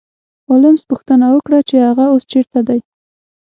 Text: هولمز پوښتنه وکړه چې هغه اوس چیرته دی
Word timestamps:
هولمز 0.47 0.81
پوښتنه 0.89 1.25
وکړه 1.31 1.59
چې 1.69 1.75
هغه 1.87 2.05
اوس 2.13 2.23
چیرته 2.31 2.59
دی 2.67 2.79